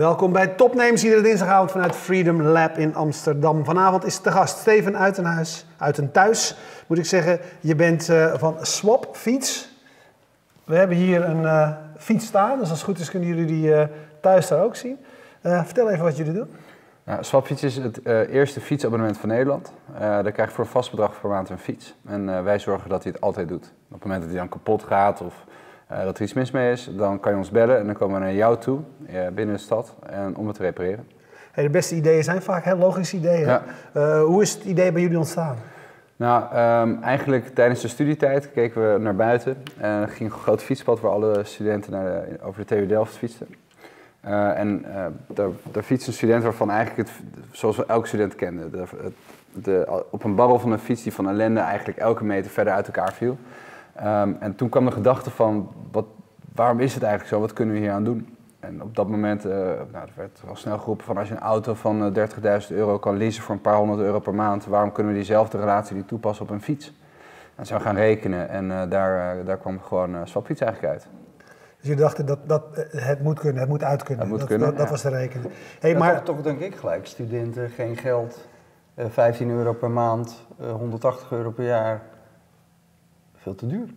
[0.00, 3.64] Welkom bij Topnames, iedere dinsdagavond vanuit Freedom Lab in Amsterdam.
[3.64, 5.66] Vanavond is de gast Steven Uitenhuis,
[6.12, 6.56] thuis,
[6.86, 7.40] moet ik zeggen.
[7.60, 9.68] Je bent uh, van Swap Fiets.
[10.64, 13.68] We hebben hier een uh, fiets staan, dus als het goed is kunnen jullie die
[13.68, 13.82] uh,
[14.20, 14.98] thuis daar ook zien.
[15.42, 16.48] vertel even wat jullie doen.
[17.04, 19.72] Ja, Swapfiets is het eerste fietsabonnement van Nederland.
[19.98, 21.94] daar krijg je voor een vast bedrag per maand een fiets.
[22.06, 23.72] En wij zorgen dat hij het altijd doet.
[23.86, 25.34] Op het moment dat hij dan kapot gaat of
[25.92, 28.18] uh, dat er iets mis mee is, dan kan je ons bellen en dan komen
[28.18, 31.06] we naar jou toe uh, binnen de stad en, om het te repareren.
[31.52, 33.46] Hey, de beste ideeën zijn vaak heel logische ideeën.
[33.46, 33.62] Ja.
[33.96, 35.56] Uh, hoe is het idee bij jullie ontstaan?
[36.16, 36.56] Nou,
[36.88, 41.00] um, eigenlijk tijdens de studietijd keken we naar buiten en er ging een groot fietspad
[41.00, 43.46] waar alle studenten naar de, over de TU Delft fietsten.
[44.20, 44.84] en
[45.26, 47.18] daar, daar fietste een student waarvan eigenlijk het,
[47.50, 48.84] zoals we elke student kenden, de,
[49.52, 52.86] de, op een barrel van een fiets die van ellende eigenlijk elke meter verder uit
[52.86, 53.38] elkaar viel.
[54.04, 56.06] Um, en toen kwam de gedachte van, wat,
[56.54, 57.40] waarom is het eigenlijk zo?
[57.40, 58.36] Wat kunnen we hier aan doen?
[58.60, 61.40] En op dat moment uh, nou, er werd al snel geroepen van als je een
[61.40, 64.64] auto van uh, eh, 30.000 euro kan leasen voor een paar honderd euro per maand,
[64.66, 66.94] waarom kunnen we diezelfde relatie die toepassen op een fiets?
[67.54, 71.06] En zo gaan rekenen en uh, daar, daar kwam gewoon uh, Swapfiets eigenlijk uit.
[71.80, 74.22] Dus je dacht dat, dat het moet kunnen, het moet uit kunnen.
[74.22, 75.52] Het moet dat, kunnen, dat, dat was de rekening.
[75.80, 78.48] Hey, maar toch, toch denk ik gelijk, studenten, geen geld,
[78.96, 82.02] 15 euro per maand, 180 euro per jaar
[83.40, 83.88] veel te duur.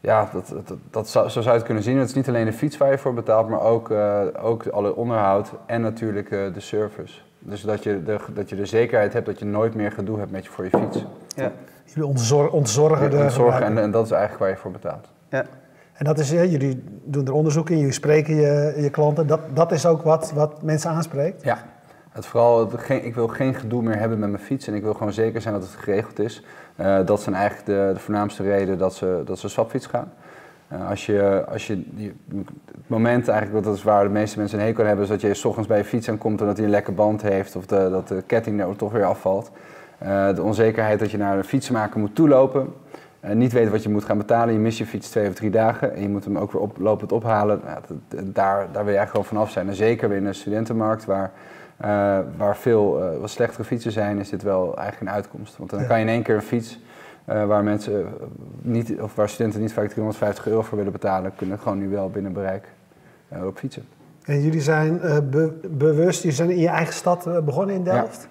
[0.00, 1.98] Ja, dat, dat, dat zou, zo zou je het kunnen zien.
[1.98, 4.96] Het is niet alleen de fiets waar je voor betaalt, maar ook, uh, ook alle
[4.96, 7.20] onderhoud en natuurlijk uh, de service.
[7.38, 10.30] Dus dat je, de, dat je de zekerheid hebt dat je nooit meer gedoe hebt
[10.30, 11.04] met je voor je fiets.
[11.36, 11.52] Ja.
[11.84, 15.08] Jullie ontzor ontzorgen de ontzorgen en, en, dat is eigenlijk waar je voor betaalt.
[15.28, 15.44] Ja.
[15.92, 19.26] En dat is, ja, jullie doen er onderzoek in, jullie spreken je, je klanten.
[19.26, 21.42] Dat, dat is ook wat, wat mensen aanspreekt?
[21.42, 21.58] Ja,
[22.14, 24.94] het vooral, geen, ik wil geen gedoe meer hebben met mijn fiets en ik wil
[24.94, 26.42] gewoon zeker zijn dat het geregeld is.
[26.80, 30.12] Uh, dat zijn eigenlijk de, de, voornaamste reden dat ze, dat ze swapfiets gaan.
[30.72, 31.82] Uh, als je, als je,
[32.28, 35.34] het moment eigenlijk, dat is waar de meeste mensen een hekel hebben, is dat je
[35.34, 37.88] s ochtends bij je fiets aankomt en dat hij een lekke band heeft of de,
[37.90, 39.50] dat de ketting er toch weer afvalt.
[40.02, 42.72] Uh, de onzekerheid dat je naar een fietsenmaker moet toelopen,
[43.32, 45.94] niet weet wat je moet gaan betalen, je mist je fiets twee of drie dagen
[45.94, 47.60] en je moet hem ook weer op, lopend ophalen.
[47.64, 48.32] Nou, daar,
[48.72, 49.68] daar wil je eigenlijk gewoon vanaf zijn.
[49.68, 51.32] En zeker weer in de studentenmarkt waar
[51.80, 55.56] uh, waar veel uh, wat slechtere fietsen zijn, is dit wel eigenlijk een uitkomst.
[55.56, 55.86] Want dan ja.
[55.86, 56.80] kan je in één keer een fiets
[57.28, 58.06] uh, waar mensen
[58.62, 62.10] niet, of waar studenten niet vaak 350 euro voor willen betalen, kunnen gewoon nu wel
[62.10, 62.68] binnen bereik
[63.28, 63.84] op fietsen.
[64.24, 68.20] En jullie zijn be bewust, jullie zijn in je eigen stad begonnen in Delft.
[68.22, 68.28] Ja.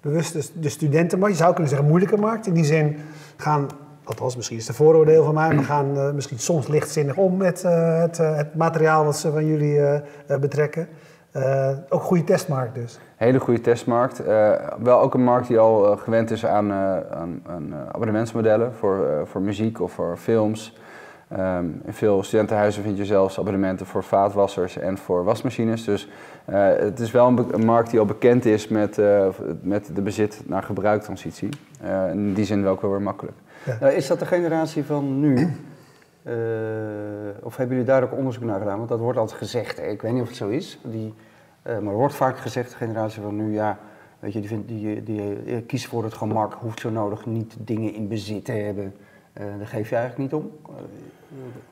[0.00, 2.46] Bewust de, de studentenmarkt, je zou kunnen zeggen moeilijke markt.
[2.46, 2.96] In die zin
[3.36, 3.68] gaan
[4.08, 7.36] althans misschien is het een vooroordeel van mij, we gaan uh, misschien soms lichtzinnig om
[7.36, 10.02] met uh, het, uh, het, materiaal wat ze van jullie
[10.40, 10.88] betrekken.
[11.36, 12.98] Uh, ook een goede testmarkt dus.
[13.16, 14.26] Hele goede testmarkt.
[14.26, 14.52] Uh,
[14.82, 16.72] wel ook een markt die al uh, gewend is aan,
[17.92, 20.78] abonnementsmodellen voor, voor muziek of voor films.
[21.32, 25.84] Um, in veel studentenhuizen vind je zelfs abonnementen voor vaatwassers en voor wasmachines.
[25.84, 26.08] Dus
[26.44, 29.00] het is wel een, markt die al bekend is met,
[29.60, 31.48] met de bezit naar gebruiktransitie.
[32.12, 33.36] in die zin wel ook wel weer makkelijk.
[33.80, 35.56] Nou, is dat de generatie van nu?
[37.42, 38.76] of hebben jullie daar ook onderzoek naar gedaan?
[38.76, 40.78] Want dat wordt altijd gezegd, ik weet niet of het zo is.
[40.82, 41.14] Die,
[41.66, 43.78] uh, maar er wordt vaak gezegd, de generatie van nu, ja,
[44.18, 47.56] weet je, die, vindt, die, die, die kiest voor het gemak, hoeft zo nodig niet
[47.58, 48.94] dingen in bezit te hebben.
[49.40, 50.50] Uh, daar geef je eigenlijk niet om.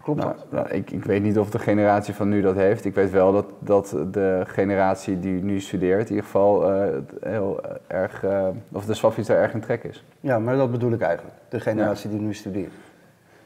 [0.02, 0.46] Klopt nou, dat?
[0.50, 2.84] Nou, ik, ik weet niet of de generatie van nu dat heeft.
[2.84, 6.72] Ik weet wel dat, dat de generatie die nu studeert, in ieder geval
[7.20, 8.24] heel erg,
[8.72, 10.04] of de swapfiets daar erg in trek is.
[10.20, 12.16] Ja, maar dat bedoel ik eigenlijk, de generatie ja.
[12.16, 12.72] die nu studeert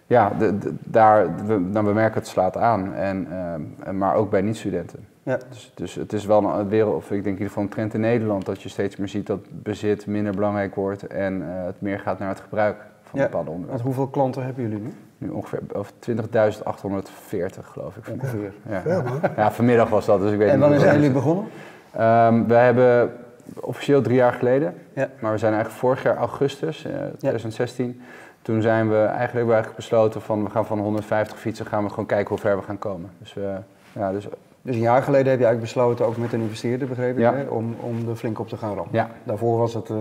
[0.08, 3.28] ja, de, de, daar, we, dan we merken het slaat aan, en,
[3.86, 5.06] uh, maar ook bij niet-studenten.
[5.22, 5.38] Ja.
[5.48, 7.94] Dus, dus het is wel een wereld, of ik denk in ieder geval een trend
[7.94, 11.98] in Nederland, dat je steeds meer ziet dat bezit minder belangrijk wordt en het meer
[11.98, 13.24] gaat naar het gebruik van ja.
[13.24, 13.84] bepaalde onderwerpen.
[13.84, 14.92] Want hoeveel klanten hebben jullie nu?
[15.18, 15.60] Nu ongeveer
[16.10, 16.14] 20.840
[17.62, 18.08] geloof ik.
[18.08, 18.52] Ongeveer.
[18.68, 18.82] Ja.
[18.86, 19.02] Ja.
[19.36, 21.44] ja, vanmiddag was dat, dus ik weet en wanneer zijn jullie begonnen?
[22.00, 23.12] Um, we hebben
[23.60, 25.08] officieel drie jaar geleden, ja.
[25.18, 28.00] maar we zijn eigenlijk vorig jaar augustus uh, 2016
[28.48, 31.90] toen zijn we eigenlijk, we eigenlijk besloten van we gaan van 150 fietsen gaan we
[31.90, 33.10] gewoon kijken hoe ver we gaan komen.
[33.18, 33.56] Dus, uh,
[33.92, 34.26] ja, dus,
[34.68, 37.34] dus een jaar geleden heb je eigenlijk besloten, ook met een investeerder begreep ik, ja.
[37.34, 38.88] hè, om, om er flink op te gaan rammen.
[38.92, 39.10] Ja.
[39.24, 39.96] Daarvoor was het uh,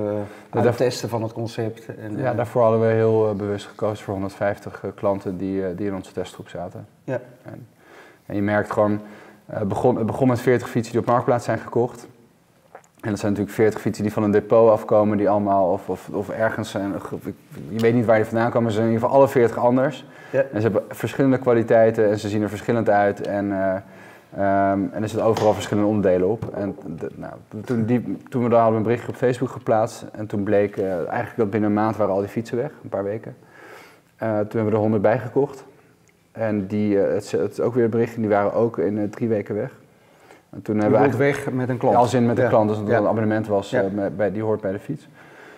[0.50, 1.86] het testen van het concept.
[1.86, 5.96] En, ja, uh, daarvoor hadden we heel bewust gekozen voor 150 klanten die, die in
[5.96, 6.88] onze testgroep zaten.
[7.04, 7.22] Ja.
[7.44, 7.68] En,
[8.26, 9.02] en je merkt gewoon,
[9.46, 12.08] het begon, begon met 40 fietsen die op Marktplaats zijn gekocht.
[13.02, 16.10] En dat zijn natuurlijk 40 fietsen die van een depot afkomen, die allemaal of, of,
[16.10, 16.94] of ergens zijn.
[17.70, 20.06] Je weet niet waar die vandaan komen, ze zijn in ieder geval alle 40 anders.
[20.32, 20.40] Ja.
[20.40, 23.28] En ze hebben verschillende kwaliteiten en ze zien er verschillend uit.
[23.28, 23.52] En,
[24.38, 26.54] um, en er zitten overal verschillende onderdelen op.
[26.54, 27.34] En de, nou,
[27.66, 30.06] toen, die, toen we daar hadden een berichtje op Facebook geplaatst.
[30.12, 32.90] En toen bleek uh, eigenlijk dat binnen een maand waren al die fietsen weg, een
[32.90, 33.36] paar weken.
[34.24, 35.64] Uh, toen hebben we er 100 bijgekocht.
[36.32, 39.56] En die, het, het is ook weer een berichtje, die waren ook in drie weken
[39.56, 39.72] weg.
[40.50, 41.96] En toen hebben we eigenlijk, weg met een klant.
[41.96, 42.48] als in met Ja.
[42.48, 43.02] klant, dus dat het Ja.
[43.02, 43.82] een abonnement was, Ja.
[43.84, 45.08] eh, bij, die hoort bij de fiets.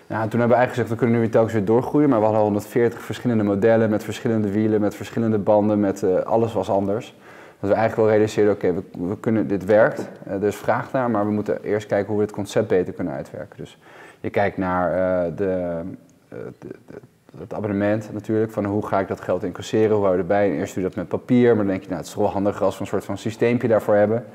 [0.08, 2.20] Ja, en toen hebben we eigenlijk gezegd, we kunnen nu weer telkens weer doorgroeien, maar
[2.20, 6.70] we hadden 140 verschillende modellen met verschillende wielen, met verschillende banden, met eh, alles was
[6.70, 7.16] anders.
[7.60, 10.10] Dat we eigenlijk wel realiseerden, oké, we, we kunnen, dit werkt,
[10.42, 13.58] is vraag naar, maar we moeten eerst kijken hoe we het concept beter kunnen uitwerken.
[13.58, 13.78] Dus
[14.20, 15.82] je kijkt naar eh, de,
[16.30, 17.00] eh, de, de-
[17.40, 20.50] het abonnement natuurlijk, van hoe ga ik dat geld incasseren, hoe hou je erbij.
[20.50, 22.24] En eerst doe je dat met papier, maar dan denk je, nou, het is toch
[22.24, 24.26] wel handiger als we een soort van systeempje daarvoor hebben.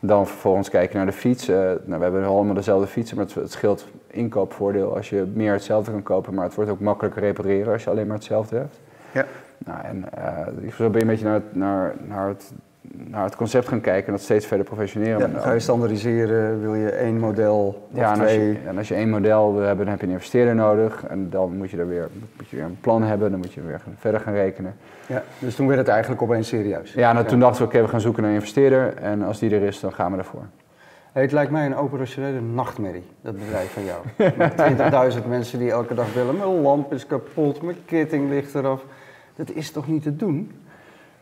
[0.00, 1.46] Dan vervolgens kijken naar de fiets.
[1.46, 5.90] Nou, we hebben allemaal dezelfde fietsen, maar het, het scheelt inkoopvoordeel als je meer hetzelfde
[5.90, 8.80] kan kopen, maar het wordt ook makkelijker repareren als je alleen maar hetzelfde hebt.
[9.12, 9.24] Ja.
[9.58, 12.52] Nou, en eh, zo ben je een beetje naar naar, naar, het,
[12.94, 15.32] naar het concept gaan kijken en dat steeds verder professioneren.
[15.32, 18.88] Ja, ga je standaardiseren, wil je één model of ja, en als, je, en als
[18.88, 21.04] je één model wil hebben, dan heb je een investeerder nodig.
[21.06, 23.62] En dan moet je, er weer, moet je weer een plan hebben, dan moet je
[23.62, 24.76] weer verder gaan rekenen.
[25.06, 26.92] Ja, dus toen werd het eigenlijk opeens serieus.
[26.92, 28.96] Ja, nou, toen dachten we, oké, we gaan zoeken naar een investeerder.
[28.96, 30.46] En als die er is, dan gaan we ervoor.
[31.12, 34.02] Hey, het lijkt mij een operationele nachtmerrie, dat bedrijf van jou.
[34.36, 34.52] Met
[35.22, 38.84] 20.000 mensen die elke dag willen, mijn lamp is kapot, mijn ketting ligt eraf.
[39.36, 40.52] Dat is toch niet te doen?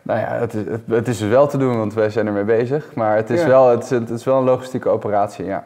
[0.06, 2.94] Nou ja, het is, het, is dus wel te doen, want wij zijn ermee bezig.
[2.94, 3.46] Maar het is, Ja.
[3.46, 5.64] wel, het, is, het is wel een logistieke operatie, ja.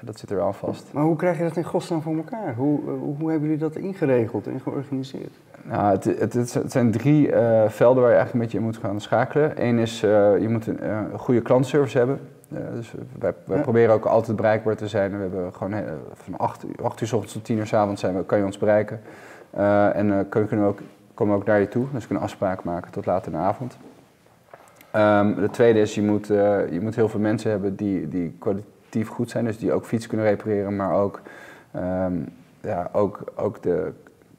[0.00, 0.92] Dat zit er wel aan vast.
[0.92, 2.54] Maar hoe krijg je dat in godsnaam voor elkaar?
[2.54, 5.30] Hoe, eh, hoe, hoe hebben jullie dat ingeregeld en georganiseerd?
[5.62, 8.76] Nou, het, het, het, zijn drie eh, velden waar je eigenlijk een beetje in moet
[8.76, 9.52] gaan schakelen.
[9.66, 10.78] Eén is, eh, je moet een,
[11.18, 12.20] goede klantservice hebben.
[12.74, 13.62] Dus wij, wij Ja.
[13.62, 15.10] proberen ook altijd bereikbaar te zijn.
[15.10, 15.74] We hebben gewoon
[16.12, 18.38] van 8, uur- 8 uur s ochtends tot 10 uur s avonds zijn we, kan
[18.38, 19.00] je ons bereiken.
[19.92, 20.80] En kun- kunnen we ook,
[21.16, 21.84] komen we ook naar je toe.
[21.92, 23.76] Dus we kunnen afspraken maken tot laat in de avond.
[24.90, 28.36] Ehm, de tweede is, je moet, eh, je moet heel veel mensen hebben die, die
[28.38, 29.44] kwalitatief goed zijn.
[29.44, 31.20] Dus die ook fiets kunnen repareren, maar ook,
[31.70, 32.12] ehm,
[32.60, 33.92] ja, ook, ook de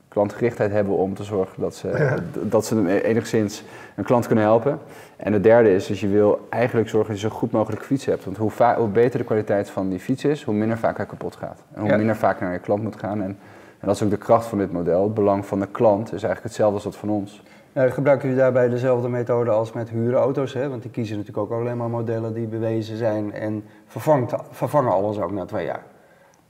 [0.08, 2.16] klantgerichtheid hebben om te zorgen dat ze, Ja.
[2.42, 3.64] dat ze enigszins
[3.96, 4.80] een klant kunnen helpen.
[5.18, 8.06] En de derde is, dus je wil eigenlijk zorgen dat je zo goed mogelijk fiets
[8.06, 8.26] hebt.
[8.26, 11.64] Want hoe, beter de kwaliteit van die fiets is, hoe minder vaak hij kapot gaat.
[11.74, 11.98] En hoe Ja.
[11.98, 13.22] minder vaak naar je klant moet gaan.
[13.22, 13.38] En
[13.88, 15.04] dat is ook de kracht van dit model.
[15.04, 17.42] Het belang van de klant is eigenlijk hetzelfde als dat van ons.
[17.74, 20.54] Nou, gebruiken jullie daarbij dezelfde methode als met huurauto's?
[20.54, 20.70] Hè?
[20.70, 25.20] Want die kiezen natuurlijk ook alleen maar modellen die bewezen zijn en vervangt, vervangen alles
[25.20, 25.84] ook na twee jaar.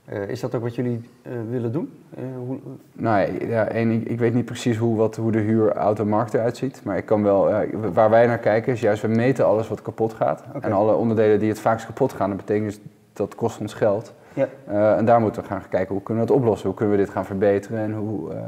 [0.04, 1.92] Eh, is dat ook wat jullie eh, willen doen?
[2.14, 2.58] Eh, hoe,
[2.92, 6.80] Nou ja, één, ik, ik weet niet precies hoe, wat, hoe de huurautomarkt eruit ziet.
[6.84, 7.50] Maar ik kan wel,
[7.92, 10.44] waar wij naar kijken is juist, we meten alles wat kapot gaat.
[10.60, 12.80] En alle onderdelen die het vaakst kapot gaan, dat betekent dus
[13.12, 14.12] dat kost ons geld.
[14.38, 14.48] Ja.
[14.66, 16.66] Eh, en daar moeten we gaan kijken, hoe kunnen we dat oplossen?
[16.66, 17.78] Hoe kunnen we dit gaan verbeteren?
[17.78, 18.40] En hoe, eh,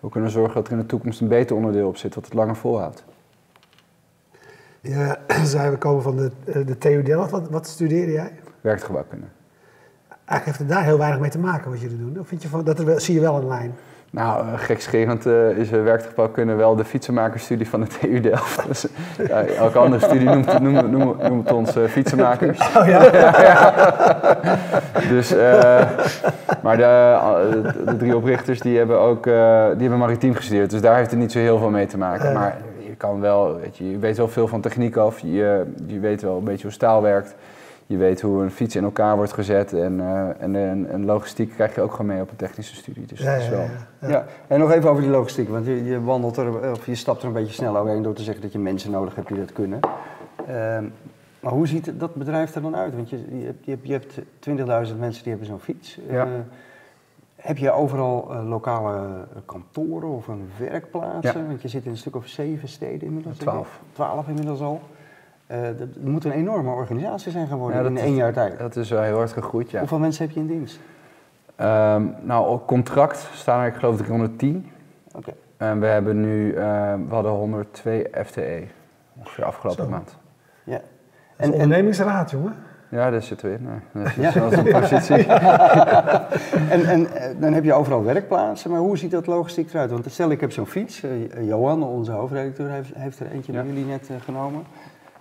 [0.00, 2.24] hoe kunnen we zorgen dat er in de toekomst een beter onderdeel op zit, wat
[2.24, 3.04] het langer volhoudt?
[4.80, 7.30] Je zei, we komen van de, eh, de TU Delft.
[7.30, 8.32] Wat, wat studeerde jij?
[8.60, 9.26] Werkgebouwkunde.
[10.08, 12.18] Eigenlijk heeft het daar heel weinig mee te maken wat jullie doen.
[12.18, 13.74] Of vind je van, dat er zie je wel een lijn?
[14.10, 18.66] Nou, uh, gekscherend uh, is uh, werkgebouwkunde wel de fietsenmakersstudie van de TU Delft.
[18.66, 18.86] Dus,
[19.28, 22.58] ja, elke andere studie noemt, noemt, noemt, noemt ons fietsenmakers.
[22.76, 23.02] Oh ja?
[23.02, 23.74] ja, ja.
[25.08, 25.34] Dus,
[26.62, 27.18] maar de,
[27.52, 30.70] de, de, drie oprichters die hebben ook die hebben maritiem gestudeerd.
[30.70, 32.32] Dus daar heeft het niet zo heel veel mee te maken.
[32.32, 32.56] Maar
[32.86, 35.18] je kan wel, weet je, je weet wel veel van techniek af.
[35.18, 37.34] Je, je weet wel een beetje hoe staal werkt.
[37.88, 41.50] Je weet hoe een fiets in elkaar wordt gezet en, uh, en, en, en, logistiek
[41.50, 43.06] krijg je ook gewoon mee op een technische studie.
[43.06, 43.60] Dus ja, dat is wel...
[43.60, 43.68] Ja,
[44.00, 44.08] ja.
[44.08, 47.20] ja, en nog even over die logistiek, want je, je, wandelt er, of je stapt
[47.22, 49.52] er een beetje snel overheen door te zeggen dat je mensen nodig hebt die dat
[49.52, 49.80] kunnen.
[50.48, 50.78] Uh,
[51.40, 52.94] maar hoe ziet dat bedrijf er dan uit?
[52.94, 55.98] Want je, je hebt, je hebt, je hebt 20.000 mensen die hebben zo'n fiets.
[56.08, 56.26] Ja.
[56.26, 56.32] Uh,
[57.36, 61.40] heb je overal uh, lokale kantoren of een werkplaatsen?
[61.40, 61.46] Ja.
[61.46, 63.36] Want je zit in een stuk of zeven steden inmiddels.
[63.36, 63.80] Twaalf.
[63.92, 64.80] Twaalf inmiddels al.
[65.52, 68.58] Uh, dat moet een enorme organisatie zijn geworden ja, in één jaar tijd.
[68.58, 69.78] Dat is wel heel hard gegroeid, ja.
[69.78, 70.80] Hoeveel mensen heb je in dienst?
[71.60, 74.70] Um, nou, op contract staan er, ik geloof, 310.
[75.08, 75.18] Oké.
[75.18, 75.34] Okay.
[75.56, 76.54] En we hebben nu, uh,
[77.08, 78.62] we hadden 102 FTE,
[79.18, 79.90] ongeveer afgelopen Zo.
[79.90, 80.16] maand.
[80.64, 80.80] Ja.
[81.36, 82.54] En, ondernemingsraad, jongen.
[82.90, 83.68] Ja, daar zitten we in.
[83.92, 84.40] Nee, dat is, Ja.
[84.40, 85.26] dat is een positie.
[86.74, 87.06] en, en
[87.40, 89.90] dan heb je overal werkplaatsen, maar hoe ziet dat logistiek eruit?
[89.90, 93.58] Want stel ik heb zo'n fiets, uh, Johan, onze hoofdredacteur, heeft, heeft er eentje Ja.
[93.62, 94.62] bij jullie net uh, genomen.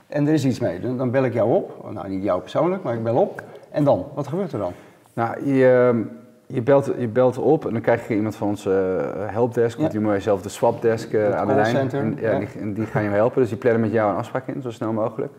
[0.08, 0.80] En er is iets mee.
[0.80, 1.92] Dan, dan bel ik jou op.
[1.94, 3.44] Nou, niet jou persoonlijk, maar ik bel op.
[3.72, 4.06] En dan?
[4.14, 4.72] Wat gebeurt er dan?
[5.14, 6.04] Nou, je,
[6.46, 9.88] je, belt, je belt op en dan krijg je iemand van onze uh, helpdesk, Ja.
[9.88, 11.92] die moet je zelf de swapdesk Het aan de lijn.
[11.92, 12.40] En, ja, ja.
[12.40, 14.72] Die, en die gaan je helpen, dus die plannen met jou een afspraak in, zo
[14.72, 15.34] snel mogelijk.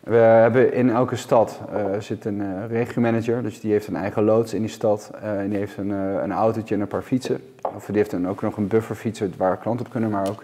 [0.00, 4.24] We hebben in elke stad uh, zit een uh, regiomanager, dus die heeft een eigen
[4.24, 5.10] loods in die stad.
[5.22, 7.40] Uh, en die heeft een, een autootje en een paar fietsen.
[7.76, 10.42] Of die heeft een, ook nog een bufferfietser waar klanten op kunnen, maar ook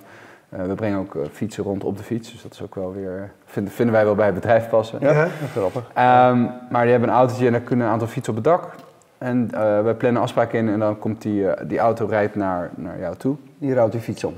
[0.57, 3.31] we brengen ook uh, fietsen rond op de fiets, dus dat is ook wel weer,
[3.45, 4.99] vind, vinden wij wel bij het bedrijf passen.
[5.01, 5.83] Ja, grappig.
[5.89, 8.75] Um, maar die hebben een autootje en daar kunnen een aantal fietsen op het dak.
[9.19, 12.99] En uh, wij plannen afspraken in en dan komt die, die auto rijdt naar, naar
[12.99, 13.37] jou toe.
[13.59, 14.35] Die rouwt die fiets om.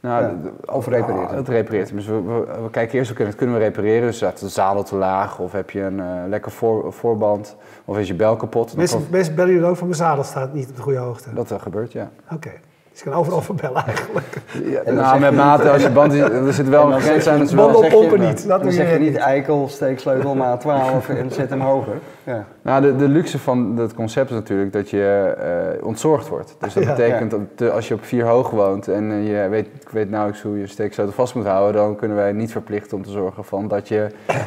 [0.00, 1.36] Nou, Ja, of repareert ah.
[1.36, 1.92] Het repareert.
[1.92, 4.06] Dus we, we, we kijken eerst, oké, kunnen we repareren?
[4.06, 7.98] Dus staat de zadel te laag, of heb je een eh, lekker voor, voorband, of
[7.98, 8.76] is je bel kapot?
[8.76, 11.34] Mensen bellen jullie ook van mijn zadel staat niet op de goede hoogte.
[11.34, 12.10] dat er gebeurt, ja.
[12.32, 12.50] Oké.
[12.98, 14.26] Dus je kan overal van bellen eigenlijk.
[14.64, 17.28] ja dan nou, met mate, als je band is, er zit wel En een grens
[17.28, 17.46] aan.
[17.54, 19.16] Banden zeg je- pompen niet, dat Dan zeg je niet.
[19.16, 21.92] eikel, steeksleutel maat 12 en zet hem hoger.
[22.24, 22.44] Ja.
[22.62, 25.34] Nou, de, de luxe van het concept is natuurlijk dat je
[25.78, 26.56] eh, ontzorgd wordt.
[26.58, 26.94] Dus dat Ja.
[26.94, 30.42] betekent dat als je op vier hoog woont en eh, je weet, ik weet nauwelijks
[30.42, 33.68] hoe je steeksleutel vast moet houden, dan kunnen wij niet verplichten om te zorgen van
[33.68, 34.06] dat, je,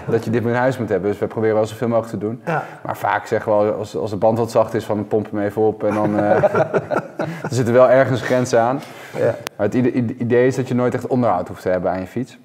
[0.10, 1.10] dat je dit in huis moet hebben.
[1.10, 2.42] Dus we proberen wel zoveel mogelijk te doen.
[2.46, 2.64] Ja.
[2.86, 5.40] Maar vaak zeggen we wel, als, als de band wat zacht is, van pomp hem
[5.42, 6.44] even op en dan eh,
[7.44, 8.80] er zitten wel ergens grenzen aan.
[9.18, 9.36] Ja.
[9.58, 12.00] Maar het ide- ide- idee is dat je nooit echt onderhoud hoeft te hebben aan
[12.00, 12.38] je fiets.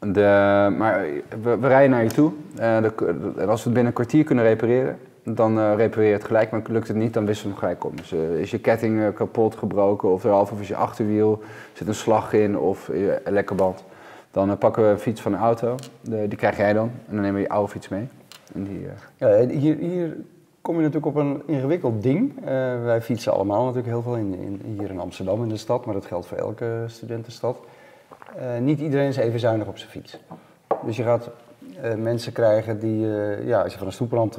[0.00, 1.04] De, maar
[1.42, 2.32] we, we rijden naar je toe.
[2.54, 6.24] De- en als we het binnen een kwartier kunnen repareren, dan eh repareer je het
[6.24, 6.50] gelijk.
[6.50, 7.96] Maar lukt het niet, dan wisselen we hem gelijk om.
[7.96, 11.42] Dus eh, is je ketting kapot, gebroken of eraf, of is je achterwiel,
[11.72, 13.84] zit een slag in of je een lekker band.
[14.30, 16.90] Dan pakken we een fiets van een auto, de, die krijg jij dan.
[17.08, 18.08] En dan nemen we je oude fiets mee.
[18.54, 20.16] En die, Ja, hier, hier
[20.64, 22.38] kom je natuurlijk op een ingewikkeld ding.
[22.38, 22.44] Eh,
[22.82, 25.94] wij fietsen allemaal natuurlijk heel veel in, in, hier in Amsterdam in de stad, maar
[25.94, 27.58] dat geldt voor elke studentenstad.
[28.36, 30.18] Eh, niet iedereen is even zuinig op zijn fiets.
[30.84, 31.30] Dus je gaat
[31.80, 33.06] eh, mensen krijgen die,
[33.46, 34.32] ja, als je van een stoeprand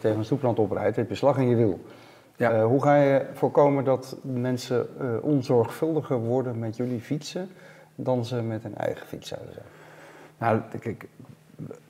[0.00, 1.80] tegen een stoeprand oprijdt, heb je slag in je wiel.
[2.36, 2.64] Ja.
[2.64, 4.86] Hoe ga je voorkomen dat mensen
[5.22, 7.48] onzorgvuldiger worden met jullie fietsen
[7.94, 9.66] dan ze met hun eigen fiets zouden zijn?
[10.38, 11.08] Nou, kijk,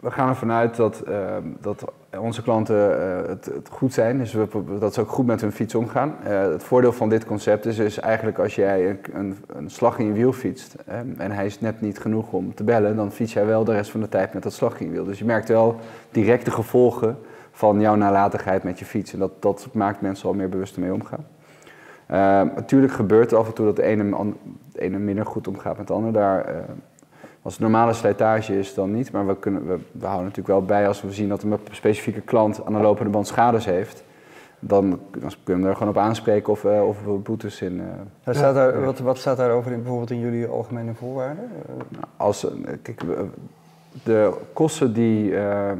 [0.00, 1.02] we gaan ervan uit dat,
[1.60, 1.84] dat
[2.18, 4.18] onze klanten eh, het, het goed zijn.
[4.18, 4.36] Dus
[4.78, 6.14] dat ze ook goed met hun fiets omgaan.
[6.24, 10.06] Eh, het voordeel van dit concept is, is eigenlijk als jij een, een, slag in
[10.06, 13.32] je wiel fietst eh, en hij is net niet genoeg om te bellen, dan fiets
[13.32, 15.04] jij wel de rest van de tijd met dat slag in je wiel.
[15.04, 15.76] Dus je merkt wel
[16.10, 17.18] directe gevolgen
[17.50, 19.12] van jouw nalatigheid met je fiets.
[19.12, 21.26] En dat, dat maakt mensen al meer bewust mee omgaan.
[22.06, 23.82] Eh, natuurlijk gebeurt er af en toe dat de
[24.74, 26.12] ene, minder goed omgaat met de ander.
[26.12, 26.54] Daar, eh,
[27.44, 29.12] als het normale slijtage is, dan niet.
[29.12, 32.20] Maar we, kunnen, we, we houden natuurlijk wel bij als we zien dat een specifieke
[32.20, 34.04] klant aan de lopende band schades heeft.
[34.58, 37.82] Dan, dan kunnen we er gewoon op aanspreken of, eh, of we boetes in.
[38.24, 41.50] Wat staat, daar, wat, wat staat daarover in, bijvoorbeeld in jullie algemene voorwaarden?
[42.16, 43.02] Als, eh, kijk,
[44.02, 45.72] de kosten die, eh,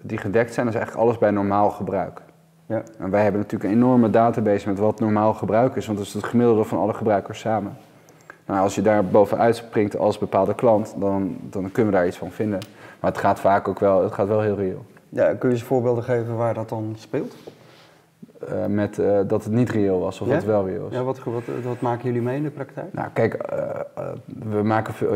[0.00, 2.22] die gedekt zijn, dat is eigenlijk alles bij normaal gebruik.
[2.66, 2.82] Ja.
[2.98, 6.14] En wij hebben natuurlijk een enorme database met wat normaal gebruik is, want dat is
[6.14, 7.76] het gemiddelde van alle gebruikers samen.
[8.46, 12.16] Nou, als je daar bovenuit springt als bepaalde klant, dan, dan kunnen we daar iets
[12.18, 12.58] van vinden.
[13.00, 14.84] Maar het gaat vaak ook wel, het gaat wel heel reëel.
[15.08, 17.34] Ja, kun je eens voorbeelden geven waar dat dan speelt?
[18.48, 20.32] Eh, met eh, dat het niet reëel was of Ja?
[20.32, 20.92] dat het wel reëel was.
[20.92, 22.92] Ja, wat, wat, wat maken jullie mee in de praktijk?
[22.92, 23.80] Nou, kijk, eh,
[24.48, 25.14] we maken veel,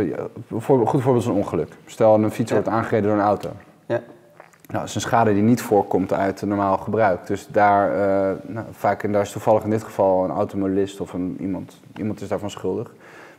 [0.51, 1.69] voor- goed voorbeeld is een ongeluk.
[1.87, 2.57] Stel, een fiets Ja.
[2.57, 3.49] wordt aangereden door een auto.
[3.87, 4.01] Ja.
[4.67, 7.27] Nou, dat is een schade die niet voorkomt uit normaal gebruik.
[7.27, 7.91] Dus daar,
[8.47, 12.21] nou, vaak, en daar is toevallig in dit geval een automobilist of een, iemand, iemand
[12.21, 12.95] is daarvan schuldig.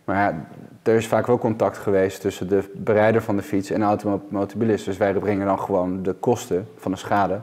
[0.07, 0.45] Maar ja,
[0.83, 4.85] er is vaak wel contact geweest tussen de berijder van de fiets en de automobilist.
[4.85, 7.39] Dus wij brengen dan gewoon de kosten van de schade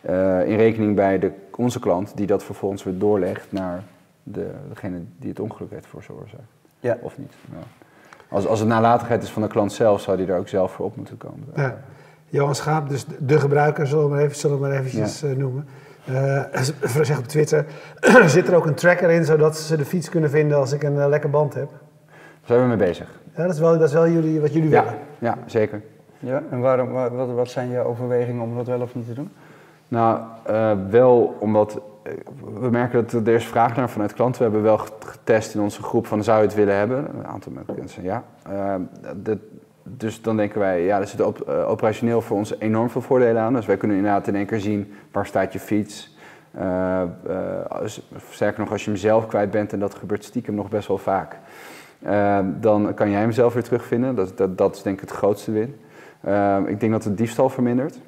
[0.00, 3.82] eh, in rekening bij de, onze klant, die dat vervolgens weer doorlegt naar
[4.22, 6.42] de, degene die het ongeluk heeft veroorzaakt.
[6.80, 6.98] Ja.
[7.00, 7.32] Of niet.
[7.52, 7.58] Ja.
[8.28, 10.84] Als, als het nalatigheid is van de klant zelf, zou die er ook zelf voor
[10.86, 11.44] op moeten komen.
[11.54, 11.78] Ja.
[12.28, 15.66] Johan Schaap, dus de- gebruiker, zullen we maar, even, zullen we maar eventjes eh, noemen.
[16.04, 16.42] Eh
[17.02, 17.66] zeg op Twitter,
[18.26, 21.00] zit er ook een tracker in, zodat ze de fiets kunnen vinden als ik een
[21.00, 21.68] eh, lekker band heb?
[22.46, 23.08] Daar zijn we mee bezig.
[23.36, 24.98] Ja, dat is wel, dat is wel jullie, wat jullie Ja, willen.
[25.18, 25.82] ja zeker.
[26.18, 29.14] Ja, en waarom, wa- wat, wat zijn je overwegingen om dat wel of niet te
[29.14, 29.30] doen?
[29.88, 32.12] Nou, eh, wel omdat eh,
[32.60, 34.38] we merken dat er is vraag naar vanuit klanten.
[34.38, 36.98] We hebben wel getest in onze groep van zou je het willen hebben?
[37.18, 38.22] Een aantal mensen ja.
[38.50, 38.74] Eh,
[39.16, 39.38] dat-
[39.88, 43.52] dus dan denken wij, ja, er zit op, operationeel voor ons enorm veel voordelen aan.
[43.52, 46.16] Dus wij kunnen inderdaad in één keer zien waar staat je fiets.
[46.50, 47.06] Eh, eh,
[47.68, 50.88] als- sterker nog, als je hem zelf kwijt bent, en dat gebeurt stiekem nog best
[50.88, 51.36] wel vaak,
[52.02, 54.14] eh, dan kan jij hem zelf weer terugvinden.
[54.14, 55.76] Dat, dat, dat is denk ik het grootste win.
[56.20, 57.98] Eh, ik denk dat het diefstal vermindert.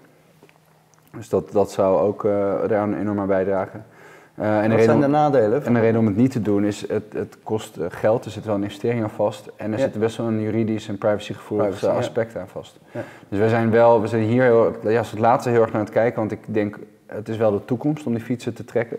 [1.17, 3.85] Dus dat, dat zou ook eh daar enorm aan bijdragen.
[4.39, 5.65] Eh, en, de wat reden zijn om, de nadelen?
[5.65, 8.31] en de reden om het niet te doen is, het, het kost eh, geld, er
[8.31, 9.51] zit wel een investering aan vast.
[9.57, 9.85] En er Ja.
[9.85, 11.99] zit best wel een juridisch en privacygevoelig Privacy, ja.
[11.99, 12.79] aspect aan vast.
[12.91, 13.01] Ja.
[13.29, 15.81] Dus we zijn wel, we zijn hier heel, ja, als het laatste heel erg naar
[15.81, 18.99] het kijken, want ik denk, het is wel de toekomst om die fietsen te trekken.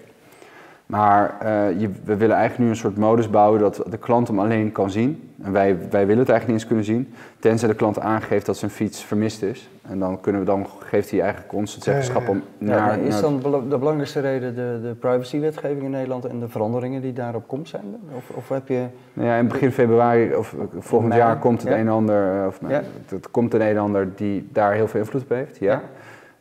[0.89, 4.39] Maar eh, je, we willen eigenlijk nu een soort modus bouwen dat de klant hem
[4.39, 5.33] alleen kan zien.
[5.41, 8.57] En wij, wij willen het eigenlijk niet eens kunnen zien, tenzij de klant aangeeft dat
[8.57, 9.69] zijn fiets vermist is.
[9.81, 12.39] En dan, kunnen we, dan geeft hij eigenlijk ons het Ja, ja, zeggenschap ja.
[12.39, 12.87] om Ja, naar...
[12.87, 13.37] maar is dan
[13.69, 17.83] de belangrijkste reden de, de privacywetgeving in Nederland en de veranderingen die daarop komt zijn?
[18.15, 18.85] Of, of heb je...
[19.13, 21.77] Nou ja, in begin februari of volgend Mei, jaar komt het ja.
[21.77, 22.81] een en ander, eh, of, Ja.
[23.05, 25.81] het, komt een en ander die daar heel veel invloed op heeft, ja.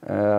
[0.00, 0.38] Eh,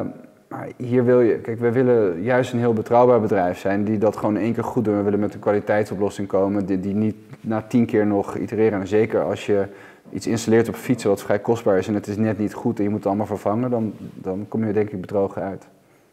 [0.50, 4.18] maar hier wil je, kijk, we willen juist een heel betrouwbaar bedrijf zijn die dat
[4.18, 4.98] gewoon één keer goed doen.
[4.98, 8.80] We willen met een kwaliteitsoplossing komen die, die niet na tien keer nog itereren.
[8.82, 9.66] En zeker als je
[10.12, 12.84] iets installeert op fietsen wat vrij kostbaar is en het is net niet goed en
[12.84, 15.68] je moet het allemaal vervangen, dan, dan kom je denk ik bedrogen uit.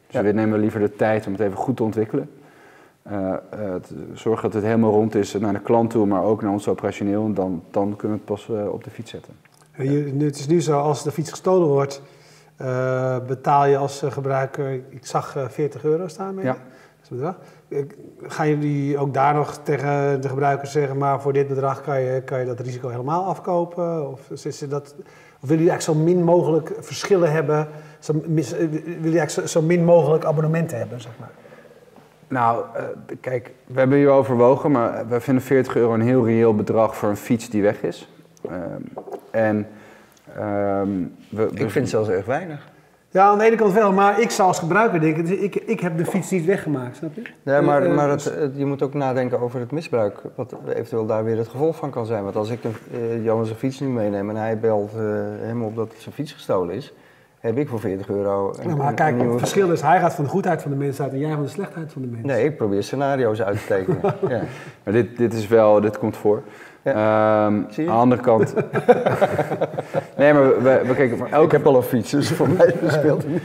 [0.06, 0.22] Dus Ja.
[0.22, 2.30] we nemen liever de tijd om het even goed te ontwikkelen.
[3.02, 6.42] Eh, eh, het- zorg dat het helemaal rond is naar de klant toe, maar ook
[6.42, 7.24] naar ons operationeel.
[7.24, 9.32] En dan, dan kunnen we het pas eh, op de fiets zetten.
[9.78, 12.02] Je, het is nu zo, als de fiets gestolen wordt,
[12.56, 16.44] eh, betaal je als eh, gebruiker, ik zag eh, 40 euro staan mee.
[16.44, 16.52] Ja.
[16.52, 16.60] Dat
[17.02, 17.36] is het bedrag.
[17.68, 17.84] Eh,
[18.30, 22.20] Gaan jullie ook daar nog tegen de gebruikers zeggen, maar voor dit bedrag kan je,
[22.22, 24.10] kan je dat risico helemaal afkopen?
[24.10, 24.94] Of, is dat,
[25.40, 27.68] of willen jullie eigenlijk zo min mogelijk verschillen hebben?
[27.98, 31.30] Zo, mis- eh, willen jullie eigenlijk zo, zo min mogelijk abonnementen hebben, zeg maar?
[32.28, 32.82] Nou, eh,
[33.20, 37.08] kijk, we hebben hier overwogen, maar we vinden 40 euro een heel reëel bedrag voor
[37.08, 38.08] een fiets die weg is.
[38.48, 38.82] Ehm,
[39.30, 39.66] en
[40.34, 40.88] ehm,
[41.28, 42.68] we, we- Ik vind het zelfs erg weinig.
[43.10, 45.98] Ja, aan de ene kant wel, maar ik zou als gebruiker denken, ik, ik heb
[45.98, 47.22] de fiets niet weggemaakt, snap je?
[47.42, 50.54] Ja, maar, Eh, eh, maar het, het- je moet ook nadenken over het misbruik, wat
[50.68, 52.22] eventueel daar weer het gevolg van kan zijn.
[52.24, 55.00] Want als ik een, eh, Johan zijn fiets nu meeneem en hij belt eh,
[55.40, 56.92] hem op dat zijn fiets gestolen is,
[57.40, 59.30] heb ik voor 40 euro een, Ja, maar een- kijk, een nieuwe...
[59.32, 61.42] het verschil is, hij gaat van de goedheid van de mens uit en jij van
[61.42, 62.24] de slechtheid van de mens.
[62.26, 64.00] Nee, ik probeer scenario's uit te tekenen.
[64.28, 64.42] ja.
[64.84, 66.42] maar dit, dit is wel, dit komt voor.
[66.94, 67.90] Ehm, Zie je?
[67.90, 68.54] aan de andere kant.
[70.18, 73.22] nee, maar we, we, we kijken Ik heb al een fiets, dus voor mij speelt
[73.22, 73.42] het niet.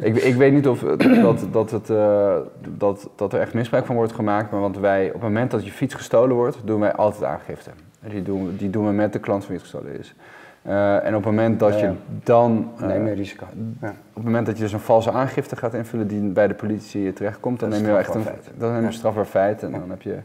[0.00, 0.80] Ik, ik weet niet of
[1.22, 2.34] dat, dat, het, eh,
[2.68, 5.64] dat, dat er echt misbruik van wordt gemaakt, maar want wij, op het moment dat
[5.64, 7.70] je fiets gestolen wordt, doen wij altijd aangifte.
[8.10, 10.14] Die doen, die doen we met de klant van wie het gestolen is.
[10.62, 11.92] Eh, en op het moment dat Ja, je
[12.24, 12.70] dan.
[12.80, 13.44] eh, Neem meer risico.
[13.80, 13.88] Ja.
[13.88, 17.12] Op het moment dat je dus een valse aangifte gaat invullen die bij de politie
[17.12, 18.22] terechtkomt, dan neem je echt een,
[18.56, 19.62] dan neem je strafbaar feit.
[19.62, 20.16] En dan heb je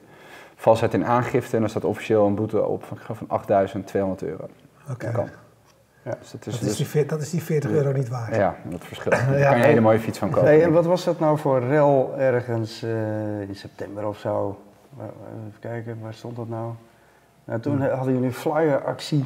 [0.62, 4.46] valsheid in aangifte en dan staat officieel een boete op van, van 8.200 euro.
[4.92, 5.30] Oké.
[6.04, 6.16] Ja.
[6.20, 8.36] Dus dat is, Dat, is dus- die, dat is die 40 euro niet waard.
[8.36, 9.16] ja, dat verschilt.
[9.16, 9.48] Daar Ja.
[9.50, 10.48] kan je een hele mooie fiets van kopen.
[10.48, 14.60] Hey, en wat was dat nou voor rel ergens eh, in september of zo?
[15.00, 16.72] Even kijken, waar stond dat nou?
[17.44, 19.26] Nou, toen hadden jullie een flyeractie.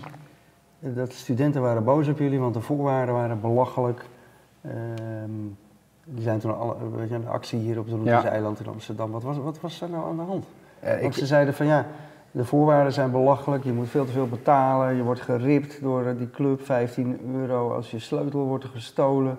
[0.80, 4.06] Dat studenten waren boos op jullie, want de voorwaarden waren belachelijk.
[4.62, 5.32] Ehm,
[6.04, 9.12] die zijn toen alle, weet je, een actie hier op het Roeters eiland in Amsterdam.
[9.12, 10.46] Wat was, wat was er nou aan de hand?
[11.02, 11.86] Want ze zeiden van ja,
[12.36, 16.18] de voorwaarden zijn belachelijk, je moet veel te veel betalen, je wordt geript door eh,
[16.18, 19.38] die club, 15 euro als je sleutel wordt gestolen.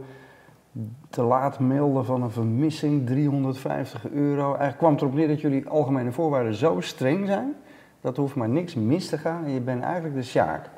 [1.10, 4.44] Te laat melden van een vermissing, 350 euro.
[4.44, 7.54] Eigenlijk kwam het erop neer dat jullie algemene voorwaarden zo streng zijn,
[8.00, 10.70] dat er hoeft maar niks mis te gaan en je bent eigenlijk de sjaak.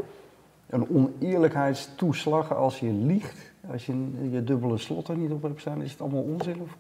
[0.67, 3.93] Een oneerlijkheidstoeslag als je liegt, als je
[4.31, 6.61] je dubbele slot er niet op hebt staan, is het allemaal onzin?
[6.61, 6.77] Of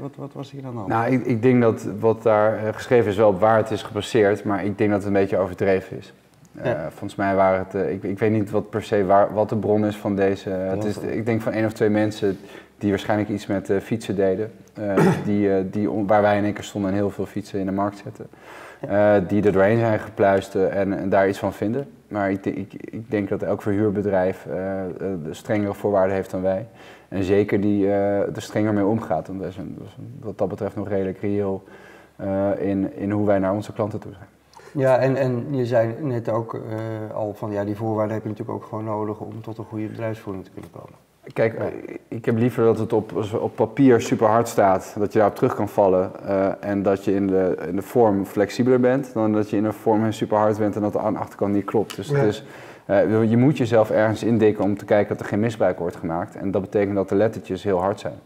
[0.00, 0.88] wat, wat was hier aan de hand?
[0.88, 3.82] Nou, ik, ik denk dat wat daar eh, geschreven is wel op waar het is
[3.82, 6.12] gebaseerd, maar ik denk dat het een beetje overdreven is.
[6.54, 9.48] Eh, volgens mij waren het, eh, ik, ik weet niet wat per se waar, wat
[9.48, 10.50] de bron is van deze.
[10.50, 12.38] het is, ik denk van één of twee mensen
[12.80, 16.52] die waarschijnlijk iets met eh, fietsen deden, eh, die, eh, die, waar wij in één
[16.52, 18.26] keer stonden en heel veel fietsen in de markt zetten.
[18.80, 21.86] Eh, die er doorheen zijn gepluisterd en, daar iets van vinden.
[22.08, 24.90] Maar ik, ik, ik denk dat elk verhuurbedrijf eh, eh,
[25.30, 26.66] strengere voorwaarden heeft dan wij.
[27.08, 29.26] En zeker die er strenger mee omgaat.
[29.26, 29.58] Want dat is,
[30.20, 31.62] wat dat betreft nog redelijk reëel
[32.58, 34.28] in, in hoe wij naar onze klanten toe zijn.
[34.72, 36.60] Ja, en, en je zei net ook
[37.14, 39.86] al van ja, die voorwaarden heb je natuurlijk ook gewoon nodig om tot een goede
[39.86, 40.98] bedrijfsvoering te kunnen komen.
[41.32, 41.66] Kijk, eh,
[42.08, 45.54] ik heb liever dat het op, op papier super hard staat, dat je daarop terug
[45.54, 49.50] kan vallen eh, en dat je in de, in de vorm flexibeler bent, dan dat
[49.50, 51.96] je in de vorm super hard bent en dat de aan de achterkant niet klopt.
[51.96, 53.00] Dus, Ja.
[53.00, 56.36] eh, je moet jezelf ergens indekken om te kijken dat er geen misbruik wordt gemaakt.
[56.36, 58.18] En dat betekent dat de lettertjes heel hard zijn.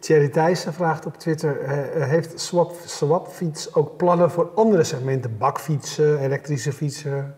[0.00, 1.56] Thierry Thijssen vraagt op Twitter,
[2.08, 5.38] heeft Swap, Swapfiets ook plannen voor andere segmenten?
[5.38, 7.34] Bakfietsen, elektrische fietsen?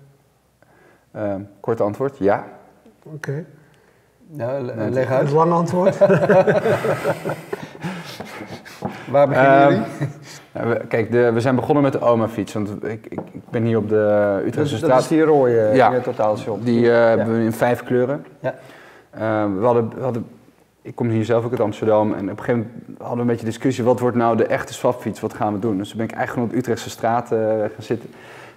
[1.60, 2.46] Kort antwoord, ja.
[3.02, 3.44] Oké.
[4.36, 5.30] Le- leg Een uit.
[5.30, 5.98] lang antwoord.
[9.10, 9.86] Waar beginnen Ehm, jullie?
[10.52, 13.76] Nou, kijk, de, we zijn begonnen met de oma-fiets, want ik, ik, ik ben hier
[13.76, 15.00] op de Utrechtse is, dat straat.
[15.00, 15.92] is die rode Ja.
[15.92, 16.00] ja.
[16.00, 16.64] totaalshop.
[16.64, 18.24] Die eh, hebben we in vijf kleuren.
[18.40, 18.54] Ja.
[19.10, 19.20] Eh,
[19.58, 20.26] we hadden, we hadden,
[20.82, 23.26] ik kom hier zelf ook uit Amsterdam en op een gegeven moment hadden we een
[23.28, 25.78] beetje discussie, wat wordt nou de echte swapfiets, wat gaan we doen?
[25.78, 28.10] Dus toen ben ik eigenlijk gewoon op de Utrechtse straat eh, gaan zitten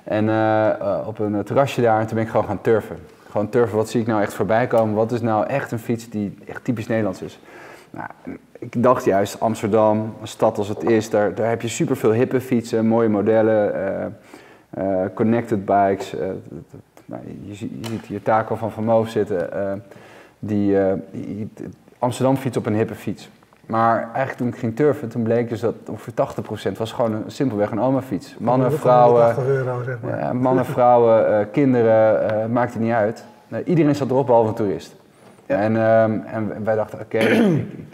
[0.03, 2.97] en eh, eh, op een terrasje daar en toen ben ik gewoon gaan turfen.
[3.33, 4.95] Gewoon turfen, wat zie ik nou echt voorbij komen?
[4.95, 7.39] Wat is nou echt een fiets die echt typisch Nederlands is?
[7.89, 8.07] Nou,
[8.59, 12.85] ik dacht juist, Amsterdam, een stad als het is, daar, heb je superveel hippe fietsen,
[12.87, 14.05] mooie modellen, eh,
[14.69, 16.15] eh, connected bikes.
[16.15, 16.27] eh,
[17.05, 19.49] nou, je, zie- je ziet hier Taco van Van Moof zitten,
[20.39, 20.77] die
[21.11, 21.49] die-
[21.99, 23.29] Amsterdam fiets op een hippe fiets.
[23.65, 26.13] Maar eigenlijk toen ik ging turfen, toen bleek dus dat ongeveer
[26.73, 28.35] 80% was gewoon een, simpelweg een oma-fiets.
[28.39, 30.19] Mannen, vrouwen, 180 euro, zeg maar.
[30.19, 33.23] ja, mannen, vrouwen, eh, kinderen, eh, maakt het niet uit.
[33.65, 34.95] Iedereen zat erop behalve een toerist.
[35.45, 35.55] Ja.
[35.57, 37.93] En, ehm, en wij dachten, oké, ik, ik- ik-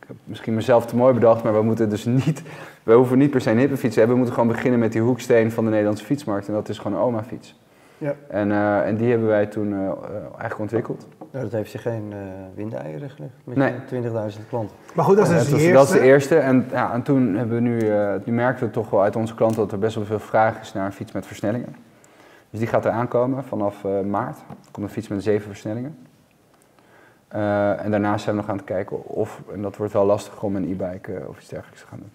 [0.00, 2.42] ik heb misschien mezelf te mooi bedacht, maar we moeten dus niet,
[2.82, 4.16] we hoeven niet per se een hippe fiets te hebben.
[4.18, 6.48] We moeten gewoon beginnen met die hoeksteen van de Nederlandse fietsmarkt.
[6.48, 7.58] En dat is gewoon een oma-fiets.
[7.98, 8.14] Ja.
[8.28, 11.06] En, eh, en die hebben wij toen eh, eh, eigenlijk ontwikkeld.
[11.32, 12.18] Nou, dat heeft je geen eh
[12.54, 13.72] windeieren gelegd met Nee.
[13.72, 14.76] je 20.000 klanten.
[14.94, 15.72] Maar goed, dat is dus dat, de eerste.
[15.72, 16.36] dat is de eerste.
[16.38, 19.34] En, ja, en toen hebben we nu, eh, nu merken we toch wel uit onze
[19.34, 21.76] klanten dat er best wel veel vraag is naar een fiets met versnellingen.
[22.50, 24.36] Dus die gaat er aankomen vanaf eh, maart.
[24.38, 25.98] Er komt een fiets met zeven versnellingen.
[27.28, 30.42] Eh, en daarnaast zijn we nog aan het kijken of, en dat wordt wel lastig
[30.42, 32.10] om een e-bike of iets dergelijks te gaan doen.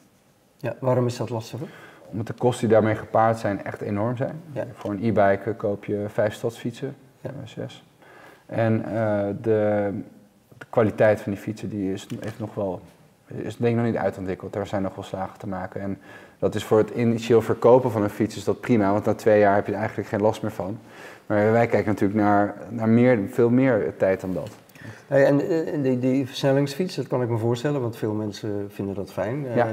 [0.58, 1.68] Ja, waarom is dat lastiger?
[2.14, 4.42] Omdat de kosten die daarmee gepaard zijn echt enorm zijn.
[4.52, 4.66] Ja.
[4.74, 7.30] Voor een e-bike koop je vijf stadsfietsen, Ja.
[7.30, 7.84] eh, zes.
[8.46, 9.90] En eh, de,
[10.58, 12.82] de kwaliteit van die fietsen die is, heeft nog wel,
[13.28, 14.54] is denk ik nog niet uitontwikkeld.
[14.54, 15.82] Daar zijn nog wel slagen te maken.
[15.82, 15.98] En
[16.40, 19.40] dat is voor het initieel verkopen van een fiets is dat prima, want na twee
[19.40, 20.78] jaar heb je er eigenlijk geen last meer van.
[21.26, 24.50] Maar wij kijken natuurlijk naar, naar meer, veel meer tijd dan dat.
[25.08, 28.96] Hey, en eh, die, die versnellingsfiets, dat kan ik me voorstellen, want veel mensen vinden
[28.96, 29.46] dat fijn.
[29.56, 29.68] Ja.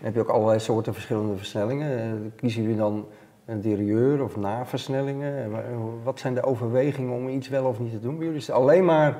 [0.00, 1.98] Dan heb je ook allerlei soorten verschillende versnellingen.
[1.98, 2.04] Eh,
[2.36, 3.06] kiezen jullie dan
[3.46, 5.44] een derieur of naversnellingen?
[5.44, 5.62] Eh, wa-
[6.04, 8.40] Wat zijn de overwegingen om iets wel of niet te doen bij jullie?
[8.40, 9.16] Is het alleen maar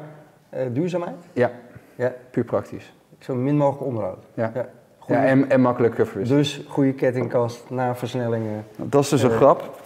[0.48, 1.16] eh, duurzaamheid?
[1.32, 1.50] Ja,
[1.94, 2.92] Ja, puur praktisch.
[3.18, 4.24] zo min mogelijk onderhoud.
[4.34, 4.50] Ja.
[4.54, 4.68] Ja.
[4.98, 6.42] Goeie- Ja, en, en makkelijker verwisselen.
[6.42, 8.64] Dus goede kettingkast, naversnellingen.
[8.76, 9.80] Dat is dus een grap.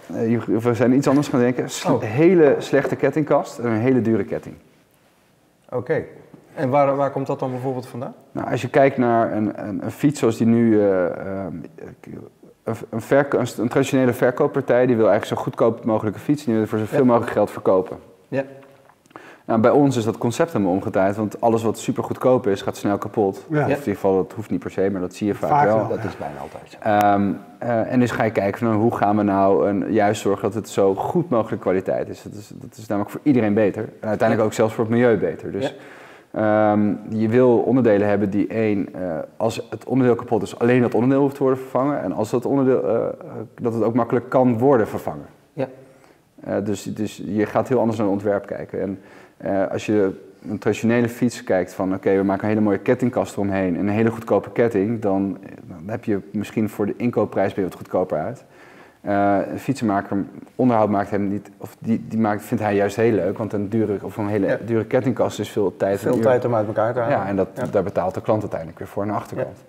[0.46, 1.70] We zijn iets anders gaan denken.
[1.70, 2.02] Sle- Oh.
[2.02, 4.54] hele slechte kettingkast en een hele dure ketting.
[5.70, 6.04] Oké.
[6.54, 8.14] En waar, waar komt dat dan bijvoorbeeld vandaan?
[8.32, 10.80] Nou, als je kijkt naar een, een, een fiets zoals die nu.
[10.80, 11.46] eh, eh,
[12.64, 16.44] een, een, verko- een, een traditionele verkooppartij die wil eigenlijk zo goedkoop mogelijke fiets.
[16.44, 17.04] Die wil voor zoveel Ja.
[17.04, 17.96] mogelijk geld verkopen.
[18.28, 18.42] Ja.
[19.46, 22.76] Nou, bij ons is dat concept helemaal omgedraaid, want alles wat super goedkoop is, gaat
[22.76, 23.46] snel kapot.
[23.50, 23.56] Ja.
[23.60, 25.64] Of in ieder geval, dat hoeft niet per se, maar dat zie je vaak, Vaak
[25.66, 25.76] wel.
[25.76, 25.88] wel.
[25.88, 26.76] Dat is bijna altijd zo.
[26.88, 30.20] Ehm, eh, en dus ga je kijken van nou, hoe gaan we nou een, juist
[30.20, 32.22] zorgen dat het zo goed mogelijk kwaliteit is.
[32.22, 32.50] Dat, is.
[32.54, 33.82] dat is namelijk voor iedereen beter.
[34.00, 35.52] En uiteindelijk ook zelfs voor het milieu beter.
[35.52, 35.74] Dus
[36.34, 40.94] ehm, je wil onderdelen hebben die één, eh, als het onderdeel kapot is, alleen dat
[40.94, 42.02] onderdeel hoeft te worden vervangen.
[42.02, 43.06] En als dat onderdeel, eh,
[43.60, 45.26] dat het ook makkelijk kan worden vervangen.
[45.52, 45.68] Ja.
[46.40, 48.80] Eh, dus, dus je gaat heel anders naar het ontwerp kijken.
[48.80, 48.98] En
[49.70, 50.10] als je
[50.48, 53.94] een traditionele fiets kijkt van oké, we maken een hele mooie kettingkast eromheen en een
[53.94, 58.44] hele goedkope ketting, dan, dan heb je misschien voor de inkoopprijs je wat goedkoper uit.
[59.04, 60.16] Eh, een fietsenmaker,
[60.54, 63.68] onderhoud maakt hem niet, of die, die maakt, vindt hij juist heel leuk, want een
[63.68, 64.58] dure, of een hele Ja.
[64.64, 67.16] dure kettingkast is veel tijd Veel tijd om uit elkaar te halen.
[67.18, 67.64] Ja, en dat, Ja.
[67.70, 69.64] daar betaalt de klant uiteindelijk weer voor aan de achterkant.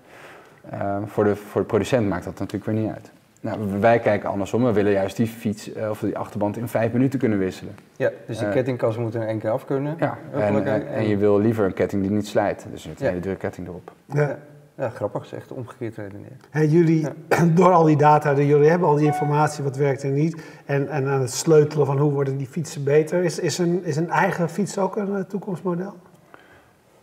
[0.69, 3.11] Eh, voor, de, voor de producent maakt dat natuurlijk weer niet uit.
[3.41, 4.63] Nou, wij kijken andersom.
[4.63, 7.75] We willen juist die fiets eh, of die achterband in vijf minuten kunnen wisselen.
[7.95, 9.95] Ja, dus de Eh, kettingkast moet in één keer af kunnen.
[9.99, 12.65] Ja, en, en, en je wil liever een ketting die niet slijt.
[12.71, 13.91] Dus je hebt een hele dure ketting erop.
[14.05, 14.37] Ja.
[14.77, 16.47] Ja, grappig, is echt omgekeerd redeneerd.
[16.49, 17.07] Hey, jullie,
[17.55, 20.41] door al die data, die jullie hebben al die informatie, wat werkt en niet.
[20.65, 23.23] En, en aan het sleutelen van hoe worden die fietsen beter.
[23.23, 25.93] Is, is, een, is een eigen fiets ook een eh, toekomstmodel?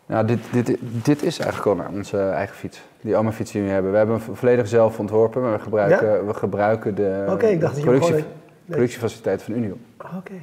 [0.07, 2.83] Nou, dit, dit, dit is eigenlijk al onze eigen fiets.
[3.01, 3.91] Die oma fiets die we nu hebben.
[3.91, 7.75] We hebben hem volledig zelf ontworpen, maar we gebruiken, we gebruiken de, Oké, ik dacht
[7.75, 8.39] de dat je hem productie, gewoon...
[8.67, 9.81] productiefaciliteit van Union.
[10.17, 10.35] Oké.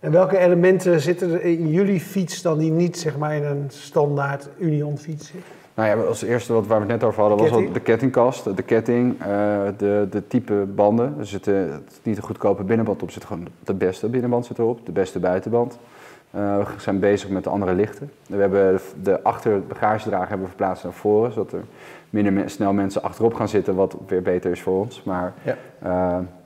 [0.00, 3.66] En welke elementen zitten er in jullie fiets dan die niet zeg maar in een
[3.68, 5.50] standaard Union fiets zitten?
[5.78, 7.72] Nou ja, als eerste wat waar we het net over hadden, was Ketting?
[7.72, 9.26] de kettingkast, de ketting, eh,
[9.76, 11.14] de, de type banden.
[11.18, 11.50] Er zit,
[12.02, 15.78] niet een goedkope binnenband op, zit gewoon de beste binnenband zit erop, de beste buitenband.
[16.30, 18.10] Eh, we zijn bezig met de andere lichten.
[18.26, 21.64] We hebben de, achter bagagedrager hebben we verplaatst naar voren, zodat er
[22.10, 25.02] minder snel mensen achterop gaan zitten, wat weer beter is voor ons.
[25.02, 25.56] Maar Ja.
[25.78, 25.88] eh,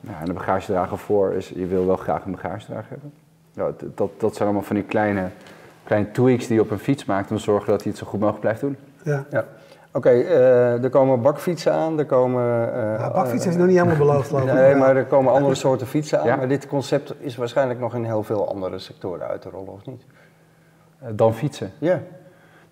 [0.00, 3.12] ja, en de bagagedrager voor is, je wil wel graag een bagagedrager hebben.
[3.52, 5.28] Ja, dat, dat zijn allemaal van die kleine,
[5.84, 8.06] kleine tweaks die je op een fiets maakt om te zorgen dat hij het zo
[8.06, 8.76] goed mogelijk blijft doen.
[9.02, 9.24] Ja.
[9.30, 9.44] Ja.
[9.94, 12.74] Oké, eh, er komen bakfietsen aan, er komen...
[12.74, 14.52] eh, Ja, bakfiets eh, heeft nog niet helemaal beloofd, geloof ik.
[14.52, 16.26] Nee, maar er komen andere soorten fietsen aan.
[16.26, 16.36] Ja.
[16.36, 19.86] Maar dit concept is waarschijnlijk nog in heel veel andere sectoren uit te rollen, of
[19.86, 20.02] niet?
[20.98, 21.70] Eh, dan fietsen.
[21.78, 22.00] Ja.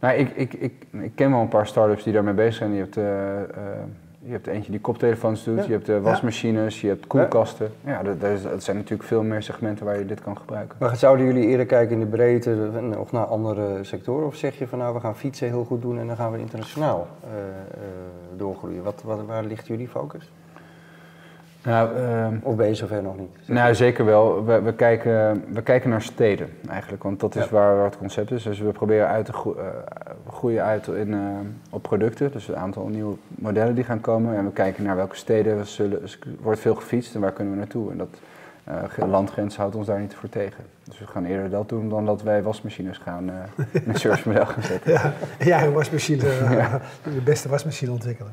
[0.01, 2.73] Nou, ik, ik, ik, ik ken wel een paar start-ups die daarmee bezig zijn.
[2.73, 3.47] Je hebt, eh, eh,
[4.25, 5.65] je hebt eentje die koptelefoons doet, Ja.
[5.65, 7.73] je hebt eh, wasmachines, je hebt koelkasten.
[7.85, 10.77] Ja, dat, zijn natuurlijk veel meer segmenten waar je dit kan gebruiken.
[10.81, 14.27] Maar zouden jullie eerder kijken in de breedte of naar andere sectoren?
[14.27, 16.39] Of zeg je van nou, we gaan fietsen heel goed doen en dan gaan we
[16.39, 17.81] internationaal eh, eh,
[18.37, 18.83] doorgroeien?
[18.83, 20.31] Wat, wat, waar ligt jullie focus?
[21.63, 23.29] Nou, ehm, Of ben je zover nog niet?
[23.47, 24.45] nou zeker wel.
[24.45, 27.51] We, we, kijken, we kijken naar steden eigenlijk, want dat is Ja.
[27.51, 28.43] waar, waar het concept is.
[28.43, 29.65] Dus we proberen uit te eh,
[30.33, 31.19] groeien uit in, eh,
[31.71, 34.37] op producten, dus een aantal nieuwe modellen die gaan komen.
[34.37, 37.53] En we kijken naar welke steden we zullen, er wordt veel gefietst en waar kunnen
[37.53, 37.91] we naartoe.
[37.91, 38.09] En dat
[38.65, 40.65] eh, landgrens houdt ons daar niet voor tegen.
[40.85, 44.47] Dus we gaan eerder dat doen dan dat wij wasmachines gaan eh, in een servicemodel
[44.47, 44.93] gaan zetten.
[44.93, 46.19] Ja, eigen wasmachine,
[47.03, 48.33] de beste wasmachine ontwikkelen.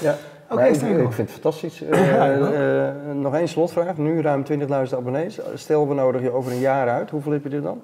[0.00, 0.14] Ja.
[0.50, 1.82] Oké, ik, ik vind het fantastisch.
[1.90, 2.50] Eh, ook.
[2.52, 3.96] eh, nog één slotvraag.
[3.96, 5.40] Nu ruim 20.000 abonnees.
[5.54, 7.10] Stel, we nodigen je over een jaar uit.
[7.10, 7.82] Hoeveel heb je er dan?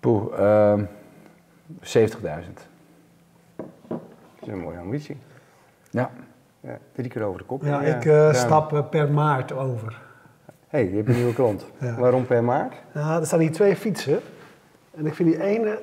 [0.00, 0.82] Poeh, ehm
[1.82, 2.66] 70.000.
[3.88, 3.98] Dat
[4.40, 5.16] is een mooie ambitie.
[5.90, 6.10] Ja.
[6.60, 7.62] Ja, drie keer over de kop.
[7.62, 10.00] Ja, Ja, ik eh, stap eh, per maart over.
[10.68, 11.64] Hé, hey, je hebt een nieuwe klant.
[11.80, 11.94] Ja.
[11.94, 12.74] Waarom per maart?
[12.92, 14.20] Nou, er staan hier twee fietsen.
[14.96, 15.78] En ik vind die ene,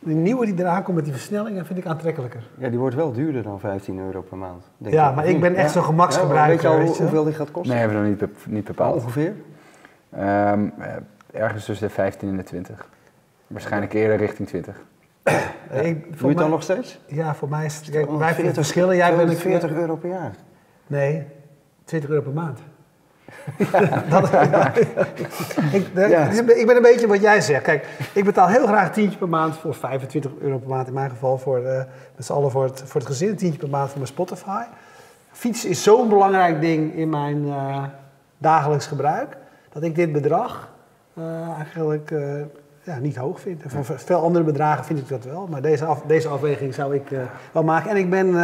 [0.00, 2.42] die nieuwe die eraan komt met die versnellingen, vind ik aantrekkelijker.
[2.58, 4.64] Ja, die wordt wel duurder dan 15 euro per maand.
[4.78, 5.14] Denk Ja, ik.
[5.14, 7.70] maar ik ben echt zo'n gemaksgebruiker, weet je al hoeveel die gaat kosten?
[7.74, 8.94] Nee, hebben we nog niet, niet bepaald.
[8.94, 9.34] Ongeveer?
[10.10, 12.88] Ehm, eh, ergens tussen de 15 en de 20.
[13.46, 14.80] Waarschijnlijk eerder richting 20.
[15.22, 17.00] Eh, ik, Doe je het dan nog steeds?
[17.06, 17.82] Ja, voor mij is het...
[17.90, 18.96] Kijk, 240 wij vinden verschillen.
[18.96, 20.32] Jij bent een 240 euro per jaar.
[20.86, 21.26] Nee,
[21.84, 22.58] 20 euro per maand.
[24.10, 24.72] Dat, ja.
[25.78, 26.28] ik, de- Ja.
[26.30, 27.62] ik ben een beetje wat jij zegt.
[27.62, 31.10] Kijk, ik betaal heel graag tientje per maand voor 25 euro per maand in mijn
[31.10, 31.38] geval.
[31.38, 31.76] Voor, eh,
[32.16, 34.62] met z'n allen voor het, voor het gezin, een tientje per maand voor mijn Spotify.
[35.32, 37.82] Fietsen is zo'n belangrijk ding in mijn eh,
[38.38, 39.36] dagelijks gebruik.
[39.72, 40.68] Dat ik dit bedrag
[41.14, 41.22] eh,
[41.56, 42.10] eigenlijk
[42.82, 43.62] ja, niet hoog vind.
[43.62, 45.46] En voor veel andere bedragen vind ik dat wel.
[45.50, 47.08] Maar deze, af, deze afweging zou ik
[47.52, 47.90] wel maken.
[47.90, 48.34] En ik ben...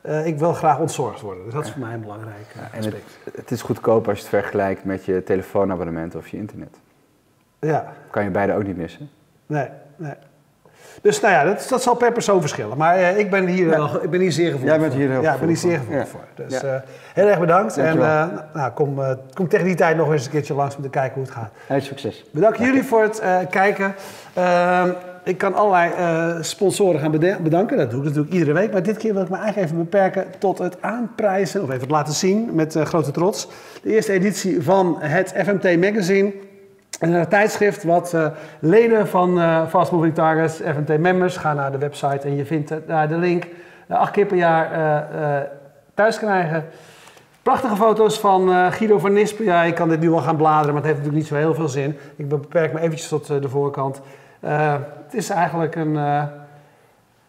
[0.00, 1.44] eh, ik wil graag ontzorgd worden.
[1.44, 3.18] Dus dat is voor mij een belangrijk eh, En het, aspect.
[3.36, 6.76] het is goedkoop als je het vergelijkt met je telefoonabonnement of je internet.
[7.58, 9.10] Ja, Kan je beide ook niet missen.
[9.46, 10.14] nee, nee.
[11.02, 12.76] Dus nou ja, dat, dat zal per persoon verschillen.
[12.76, 15.00] Maar eh, ik, ben hier, wel- ik ben hier zeer gevoelig Jij bent voor.
[15.02, 16.20] hier heel Ja, ik ben hier zeer gevoelig voor.
[16.36, 16.44] voor.
[16.46, 16.60] Dus
[17.14, 17.76] heel erg bedankt.
[17.76, 18.44] En Dankjewel.
[18.54, 19.00] nou, kom,
[19.34, 21.50] kom tegen die tijd nog eens een keertje langs om te kijken hoe het gaat.
[21.66, 22.24] Hey, succes.
[22.32, 23.94] Bedankt jullie voor het kijken.
[25.30, 27.10] Ik kan allerlei eh, sponsoren gaan
[27.42, 27.76] bedanken.
[27.76, 28.72] Dat doe ik natuurlijk iedere week.
[28.72, 31.90] Maar dit keer wil ik me eigenlijk even beperken tot het aanprijzen, of even het
[31.90, 33.48] laten zien met eh, grote trots.
[33.82, 36.32] De eerste editie van het FMT Magazine.
[37.00, 38.26] Een tijdschrift wat eh,
[38.60, 42.70] leden van eh Fast Moving Targets, FMT members, ga naar de website en je vindt
[42.70, 43.46] eh, daar de link.
[43.88, 45.44] Eh, acht keer per jaar eh, eh,
[45.94, 46.64] thuis krijgen.
[47.42, 49.44] Prachtige foto's van eh, Guido van Nispen.
[49.44, 51.54] Ja, ik kan dit nu wel gaan bladeren, maar het heeft natuurlijk niet zo heel
[51.54, 51.96] veel zin.
[52.16, 54.00] Ik beperk me eventjes tot eh, de voorkant.
[54.40, 54.74] Eh,
[55.10, 56.22] het is eigenlijk een, eh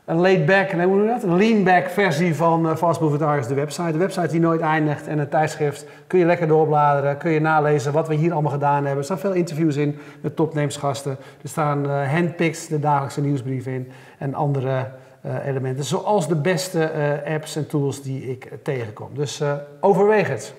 [0.05, 1.23] een laid-back, nee, hoe noem dat?
[1.23, 3.91] Een lean-back versie van eh Fast Moving de website.
[3.91, 5.85] De website die nooit eindigt en een tijdschrift.
[6.07, 8.97] Kun je lekker doorbladeren, kun je nalezen wat we hier allemaal gedaan hebben.
[8.97, 11.17] Er staan veel interviews in met topneemsgasten.
[11.41, 14.87] Er staan eh handpicks, de dagelijkse nieuwsbrief in en andere
[15.21, 15.83] eh, elementen.
[15.83, 16.91] Zoals de beste
[17.25, 19.09] apps en tools die ik tegenkom.
[19.13, 19.43] Dus
[19.79, 20.53] overweeg het.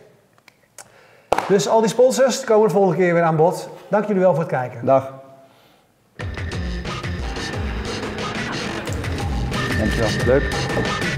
[1.48, 3.68] Dus al die sponsors komen de volgende keer weer aan bod.
[3.88, 4.84] Dank jullie wel voor het kijken.
[4.84, 5.21] Dag.
[9.82, 10.26] Dankjewel.
[10.26, 11.11] Leuk.